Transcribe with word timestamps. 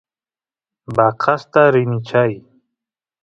vacasta 0.95 1.61
rini 1.73 1.97
chay 2.07 2.33